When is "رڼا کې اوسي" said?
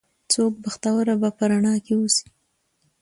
1.51-2.27